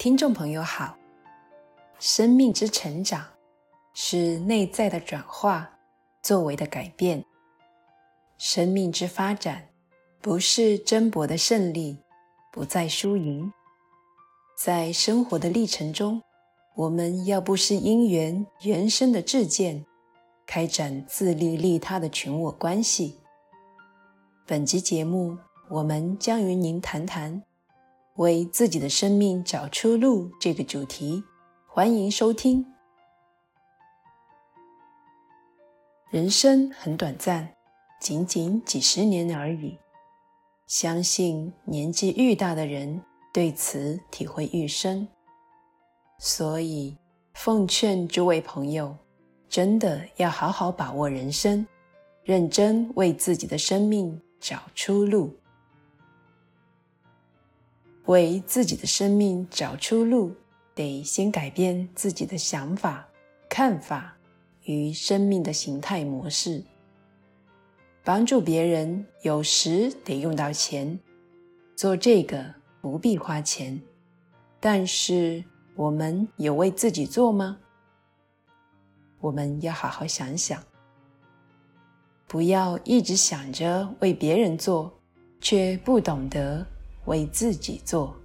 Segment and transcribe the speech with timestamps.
[0.00, 0.96] 听众朋友好，
[1.98, 3.22] 生命之成长
[3.92, 5.70] 是内在的转化，
[6.22, 7.22] 作为的改变。
[8.38, 9.68] 生命之发展
[10.22, 11.98] 不是争夺的胜利，
[12.50, 13.52] 不在输赢。
[14.56, 16.22] 在生活的历程中，
[16.76, 19.84] 我们要不是因缘缘生的智见，
[20.46, 23.18] 开展自利利他的群我关系。
[24.46, 25.36] 本集节目，
[25.68, 27.42] 我们将与您谈谈。
[28.20, 31.24] 为自己的生命找出路这个主题，
[31.66, 32.62] 欢迎收听。
[36.10, 37.50] 人生很短暂，
[37.98, 39.78] 仅仅几十年而已。
[40.66, 43.02] 相信年纪愈大的人
[43.32, 45.08] 对此体会愈深。
[46.18, 46.94] 所以，
[47.32, 48.94] 奉劝诸位朋友，
[49.48, 51.66] 真的要好好把握人生，
[52.22, 55.34] 认真为自己的生命找出路。
[58.10, 60.34] 为自己的生命找出路，
[60.74, 63.06] 得先改变自己的想法、
[63.48, 64.16] 看法
[64.64, 66.60] 与生命的形态模式。
[68.02, 70.98] 帮助别人有时得用到钱，
[71.76, 73.80] 做这个不必花钱，
[74.58, 75.44] 但是
[75.76, 77.58] 我们有为自己做吗？
[79.20, 80.60] 我们要好好想想，
[82.26, 84.92] 不要一直想着为别人做，
[85.40, 86.66] 却不懂得。
[87.06, 88.16] 为自己做。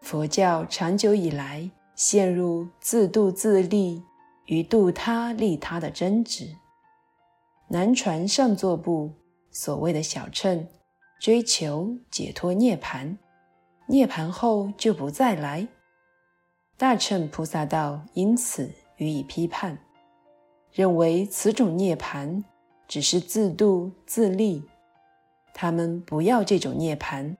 [0.00, 4.02] 佛教长久以来陷入自度自利
[4.46, 6.56] 与度他利他的争执。
[7.68, 9.12] 南传上座部
[9.50, 10.66] 所谓的小乘，
[11.20, 13.18] 追求解脱涅槃，
[13.86, 15.68] 涅槃后就不再来。
[16.78, 19.78] 大乘菩萨道因此予以批判，
[20.72, 22.42] 认为此种涅槃
[22.86, 24.62] 只是自度自利。
[25.54, 27.36] 他们不要这种涅槃，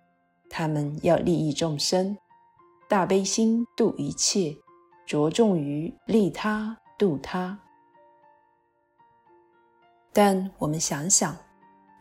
[0.51, 2.17] 他们要利益众生，
[2.89, 4.57] 大悲心度一切，
[5.07, 7.59] 着重于利他度他。
[10.13, 11.37] 但我们想想，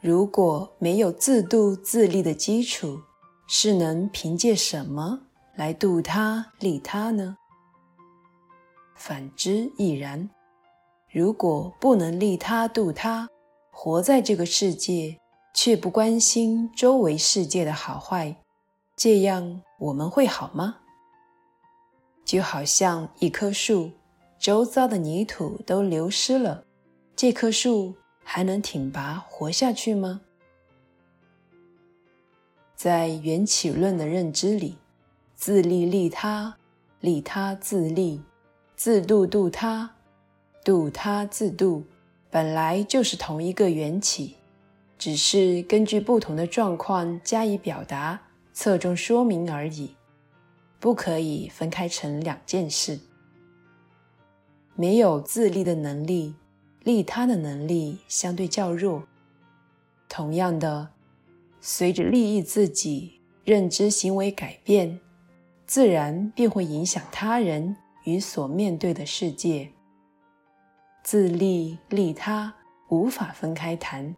[0.01, 2.99] 如果没有自度自利的基础，
[3.47, 5.21] 是能凭借什么
[5.55, 7.37] 来度他利他呢？
[8.95, 10.29] 反之亦然。
[11.11, 13.29] 如果不能利他度他，
[13.71, 15.19] 活在这个世界，
[15.59, 18.35] 却不关心周围世界的好坏，
[18.95, 20.77] 这样我们会好吗？
[22.23, 23.89] 就好像一棵树，
[24.37, 26.63] 周遭的泥土都流失了，
[27.15, 30.21] 这棵树还能挺拔活下去吗？
[32.75, 34.77] 在缘起论的认知里，
[35.33, 36.55] 自利利他，
[36.99, 38.21] 利他自利，
[38.75, 39.95] 自度度他，
[40.63, 41.83] 度他自度，
[42.29, 44.36] 本来就是同一个缘起。
[44.97, 48.19] 只是根据不同的状况加以表达，
[48.53, 49.95] 侧重说明而已，
[50.79, 52.99] 不可以分开成两件事。
[54.75, 56.35] 没有自利的能力，
[56.83, 59.03] 利他的能力相对较弱。
[60.09, 60.89] 同样的，
[61.61, 64.99] 随着利益自己，认知行为改变，
[65.65, 67.75] 自然便会影响他人
[68.05, 69.69] 与所面对的世界。
[71.03, 72.53] 自利利他
[72.89, 74.15] 无法分开谈。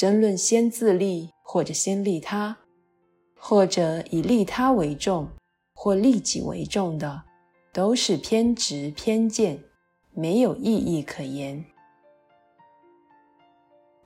[0.00, 2.56] 争论先自利或者先利他，
[3.38, 5.28] 或者以利他为重
[5.74, 7.24] 或利己为重的，
[7.70, 9.62] 都是偏执偏见，
[10.14, 11.62] 没有意义可言。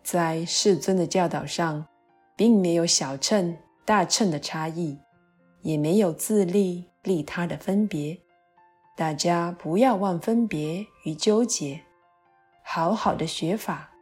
[0.03, 1.87] 在世尊的教导上，
[2.35, 4.99] 并没有小乘大乘的差异，
[5.63, 8.19] 也没有自利利他的分别。
[8.97, 11.83] 大家不要忘分别与纠结，
[12.65, 13.94] 好好的学法。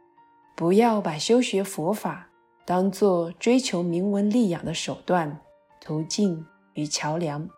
[0.55, 2.29] 不要把修学佛法
[2.63, 5.41] 当作追求名闻利养的手段、
[5.81, 7.49] 途径与桥梁。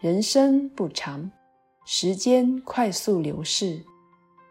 [0.00, 1.30] 人生不长，
[1.84, 3.84] 时间快速流逝，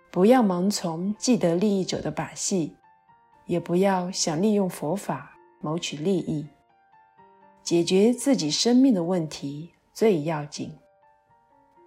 [0.10, 2.76] 不要盲从既得利益者的把戏，
[3.46, 6.48] 也不要想利用佛法谋取利益。
[7.62, 10.72] 解决自己生命的问题最要紧，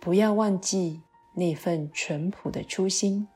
[0.01, 1.01] 不要忘记
[1.35, 3.27] 那份淳朴的初心。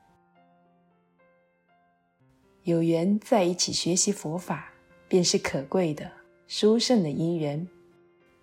[2.69, 4.71] 有缘在一起学习佛法，
[5.07, 6.11] 便是可贵的、
[6.47, 7.67] 殊胜的因缘。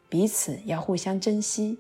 [0.08, 1.78] 彼此要互相珍惜，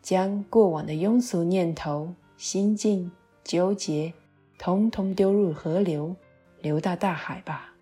[0.00, 3.10] 将过往的庸俗念头、心境、
[3.42, 4.12] 纠结，
[4.56, 6.14] 统统丢入河流，
[6.60, 7.74] 流到大海吧，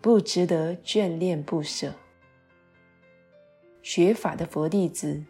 [0.00, 1.94] 不值得眷恋不舍。
[3.84, 5.22] 学法的佛弟子，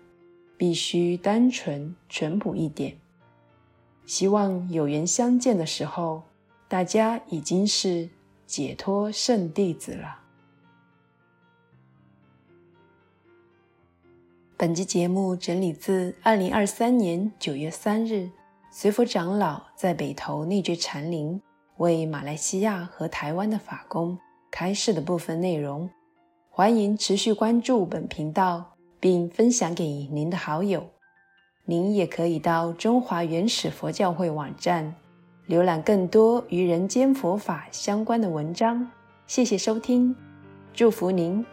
[0.56, 2.96] 必须单纯、淳朴一点。
[4.06, 6.22] 希望有缘相见的时候。
[6.68, 8.08] 大家已经是
[8.44, 10.18] 解脱圣弟子了。
[14.56, 18.28] 本集节目整理自二零二三年九月三日，
[18.72, 21.40] 随佛长老在北投内觉禅林
[21.76, 24.18] 为马来西亚和台湾的法工
[24.50, 25.88] 开示的部分内容。
[26.50, 30.88] 欢迎持续关注本频道，并分享给您的好友。
[31.64, 34.94] 您也可以到中华原始佛教会网站
[35.48, 38.90] 浏览更多与人间佛法相关的文章。
[39.26, 40.14] 谢谢收听，
[40.74, 41.44] 祝福您。